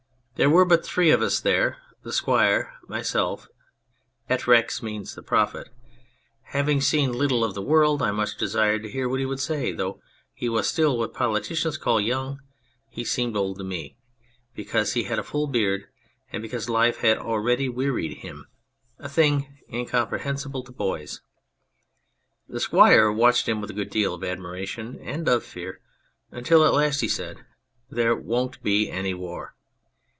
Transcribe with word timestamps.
There 0.35 0.49
were 0.49 0.65
but 0.65 0.83
three 0.83 1.11
of 1.11 1.21
us 1.21 1.39
there, 1.39 1.77
the 2.01 2.11
Squire, 2.11 2.73
myself, 2.87 3.47
et 4.27 4.47
Rex 4.47 4.81
Metis 4.81 5.13
the 5.13 5.21
Prophet. 5.21 5.69
Having 6.45 6.81
seen 6.81 7.11
little 7.13 7.43
of 7.43 7.53
the 7.53 7.61
world 7.61 8.01
I 8.01 8.09
much 8.09 8.37
desired 8.37 8.81
to 8.81 8.89
hear 8.89 9.07
what 9.07 9.19
he 9.19 9.25
would 9.27 9.39
say; 9.39 9.69
although 9.69 10.01
he 10.33 10.49
was 10.49 10.67
still 10.67 10.97
what 10.97 11.13
politicians 11.13 11.77
call 11.77 12.01
young 12.01 12.39
he 12.89 13.03
seemed 13.03 13.37
old 13.37 13.59
to 13.59 13.63
me, 13.63 13.95
because 14.55 14.93
he 14.93 15.03
had 15.03 15.19
a 15.19 15.23
full 15.23 15.45
beard, 15.45 15.83
and 16.31 16.41
because 16.41 16.67
life 16.67 17.01
had 17.01 17.19
already 17.19 17.69
wearied 17.69 18.17
him, 18.17 18.47
a 18.97 19.07
thing 19.07 19.59
incom 19.71 20.09
prehensible 20.09 20.65
to 20.65 20.71
boys. 20.71 21.21
The 22.49 22.59
Squire 22.59 23.11
watched 23.11 23.47
him 23.47 23.61
with 23.61 23.69
a 23.69 23.73
good 23.75 23.91
deal 23.91 24.15
of 24.15 24.23
admiration 24.23 24.97
and 25.03 25.29
of 25.29 25.43
fear, 25.43 25.81
until 26.31 26.65
at 26.65 26.73
last 26.73 27.01
he 27.01 27.07
said, 27.07 27.45
"There 27.91 28.15
won't 28.15 28.63
be 28.63 28.89
any 28.89 29.13
war." 29.13 29.53